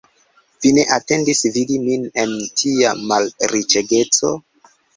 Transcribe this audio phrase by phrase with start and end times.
[0.63, 4.37] Vi ne atendis vidi min en tia malriĉegeco?